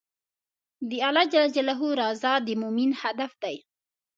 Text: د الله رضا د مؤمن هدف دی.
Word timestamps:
د 0.89 0.91
الله 1.07 1.81
رضا 2.01 2.33
د 2.45 2.47
مؤمن 2.61 2.89
هدف 3.01 3.31
دی. 3.43 3.55